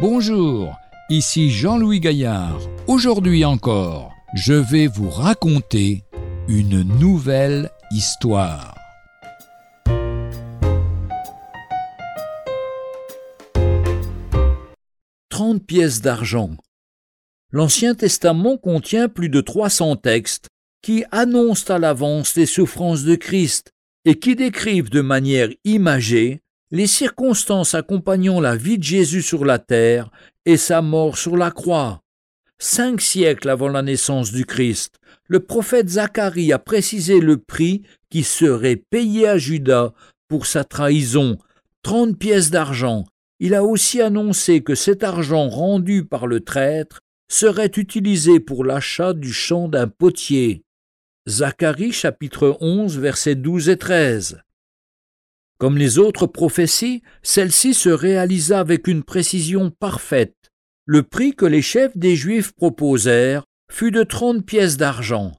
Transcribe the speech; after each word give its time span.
Bonjour, 0.00 0.78
ici 1.10 1.50
Jean-Louis 1.50 2.00
Gaillard. 2.00 2.58
Aujourd'hui 2.86 3.44
encore, 3.44 4.14
je 4.32 4.54
vais 4.54 4.86
vous 4.86 5.10
raconter 5.10 6.04
une 6.48 6.80
nouvelle 6.98 7.70
histoire. 7.90 8.74
Trente 15.28 15.66
pièces 15.66 16.00
d'argent. 16.00 16.56
L'Ancien 17.52 17.94
Testament 17.94 18.56
contient 18.56 19.10
plus 19.10 19.28
de 19.28 19.42
300 19.42 19.96
textes 19.96 20.48
qui 20.80 21.04
annoncent 21.10 21.70
à 21.70 21.78
l'avance 21.78 22.36
les 22.36 22.46
souffrances 22.46 23.02
de 23.02 23.16
Christ 23.16 23.72
et 24.06 24.18
qui 24.18 24.34
décrivent 24.34 24.88
de 24.88 25.02
manière 25.02 25.50
imagée 25.64 26.40
les 26.70 26.86
circonstances 26.86 27.74
accompagnant 27.74 28.40
la 28.40 28.56
vie 28.56 28.78
de 28.78 28.84
Jésus 28.84 29.22
sur 29.22 29.44
la 29.44 29.58
terre 29.58 30.10
et 30.46 30.56
sa 30.56 30.82
mort 30.82 31.18
sur 31.18 31.36
la 31.36 31.50
croix. 31.50 32.02
Cinq 32.58 33.00
siècles 33.00 33.48
avant 33.48 33.68
la 33.68 33.82
naissance 33.82 34.32
du 34.32 34.44
Christ, 34.44 34.96
le 35.26 35.40
prophète 35.40 35.88
Zacharie 35.88 36.52
a 36.52 36.58
précisé 36.58 37.20
le 37.20 37.38
prix 37.38 37.82
qui 38.10 38.22
serait 38.22 38.76
payé 38.76 39.26
à 39.26 39.38
Judas 39.38 39.92
pour 40.28 40.46
sa 40.46 40.64
trahison, 40.64 41.38
trente 41.82 42.18
pièces 42.18 42.50
d'argent. 42.50 43.04
Il 43.40 43.54
a 43.54 43.64
aussi 43.64 44.00
annoncé 44.00 44.62
que 44.62 44.74
cet 44.74 45.02
argent 45.02 45.48
rendu 45.48 46.04
par 46.04 46.26
le 46.26 46.40
traître 46.40 47.00
serait 47.28 47.72
utilisé 47.76 48.38
pour 48.38 48.64
l'achat 48.64 49.14
du 49.14 49.32
champ 49.32 49.68
d'un 49.68 49.88
potier. 49.88 50.62
Zacharie 51.28 51.92
chapitre 51.92 52.58
11 52.60 52.98
versets 52.98 53.34
12 53.34 53.70
et 53.70 53.76
13. 53.76 54.42
Comme 55.60 55.76
les 55.76 55.98
autres 55.98 56.26
prophéties, 56.26 57.02
celle-ci 57.22 57.74
se 57.74 57.90
réalisa 57.90 58.60
avec 58.60 58.88
une 58.88 59.02
précision 59.02 59.70
parfaite. 59.70 60.34
Le 60.86 61.02
prix 61.02 61.34
que 61.34 61.44
les 61.44 61.60
chefs 61.60 61.98
des 61.98 62.16
Juifs 62.16 62.52
proposèrent 62.52 63.44
fut 63.70 63.90
de 63.90 64.02
trente 64.02 64.46
pièces 64.46 64.78
d'argent. 64.78 65.32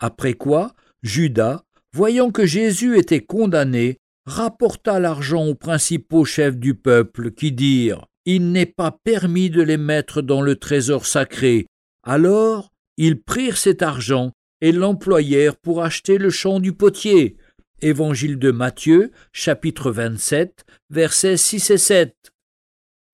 Après 0.00 0.32
quoi, 0.32 0.72
Judas, 1.02 1.62
voyant 1.92 2.30
que 2.30 2.46
Jésus 2.46 2.98
était 2.98 3.20
condamné, 3.20 3.98
rapporta 4.24 4.98
l'argent 4.98 5.44
aux 5.44 5.54
principaux 5.54 6.24
chefs 6.24 6.56
du 6.56 6.74
peuple, 6.74 7.30
qui 7.32 7.52
dirent 7.52 8.06
Il 8.24 8.52
n'est 8.52 8.64
pas 8.64 8.98
permis 9.04 9.50
de 9.50 9.60
les 9.60 9.76
mettre 9.76 10.22
dans 10.22 10.40
le 10.40 10.56
trésor 10.56 11.04
sacré. 11.04 11.66
Alors 12.02 12.72
ils 12.96 13.20
prirent 13.20 13.58
cet 13.58 13.82
argent 13.82 14.32
et 14.62 14.72
l'employèrent 14.72 15.56
pour 15.56 15.82
acheter 15.82 16.16
le 16.16 16.30
champ 16.30 16.60
du 16.60 16.72
potier. 16.72 17.36
Évangile 17.82 18.38
de 18.38 18.50
Matthieu, 18.50 19.10
chapitre 19.32 19.90
27, 19.90 20.64
versets 20.88 21.36
6 21.36 21.70
et 21.70 21.76
7. 21.76 22.16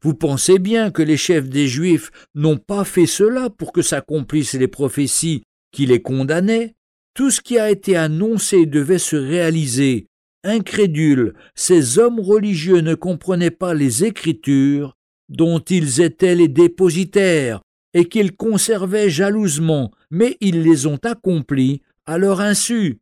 Vous 0.04 0.14
pensez 0.14 0.60
bien 0.60 0.92
que 0.92 1.02
les 1.02 1.16
chefs 1.16 1.48
des 1.48 1.66
Juifs 1.66 2.12
n'ont 2.36 2.58
pas 2.58 2.84
fait 2.84 3.06
cela 3.06 3.50
pour 3.50 3.72
que 3.72 3.82
s'accomplissent 3.82 4.54
les 4.54 4.68
prophéties 4.68 5.42
qui 5.72 5.86
les 5.86 6.00
condamnaient? 6.00 6.76
Tout 7.14 7.32
ce 7.32 7.40
qui 7.40 7.58
a 7.58 7.72
été 7.72 7.96
annoncé 7.96 8.66
devait 8.66 8.98
se 8.98 9.16
réaliser. 9.16 10.06
Incrédules, 10.44 11.34
ces 11.56 11.98
hommes 11.98 12.20
religieux 12.20 12.80
ne 12.82 12.94
comprenaient 12.94 13.50
pas 13.50 13.74
les 13.74 14.04
Écritures 14.04 14.94
dont 15.28 15.58
ils 15.58 16.00
étaient 16.00 16.36
les 16.36 16.48
dépositaires 16.48 17.62
et 17.94 18.08
qu'ils 18.08 18.36
conservaient 18.36 19.10
jalousement, 19.10 19.90
mais 20.10 20.36
ils 20.40 20.62
les 20.62 20.86
ont 20.86 21.00
accomplis 21.02 21.82
à 22.06 22.16
leur 22.16 22.40
insu. 22.40 23.01